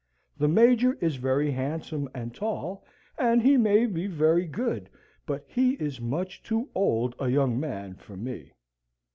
[0.35, 2.83] The Major is very handsome and tall,
[3.19, 4.89] and he may be very good,
[5.27, 8.51] but he is much too old a young man for me.